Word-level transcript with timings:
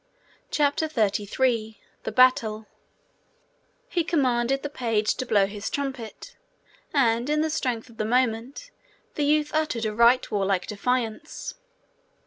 CHAPTER 0.49 0.87
33 0.87 1.79
The 2.05 2.11
Battle 2.11 2.65
He 3.87 4.03
commanded 4.03 4.63
the 4.63 4.69
page 4.71 5.13
to 5.17 5.27
blow 5.27 5.45
his 5.45 5.69
trumpet; 5.69 6.35
and, 6.91 7.29
in 7.29 7.41
the 7.41 7.51
strength 7.51 7.87
of 7.87 7.97
the 7.97 8.03
moment, 8.05 8.71
the 9.13 9.25
youth 9.25 9.51
uttered 9.53 9.85
a 9.85 9.93
right 9.93 10.31
warlike 10.31 10.65
defiance. 10.65 11.53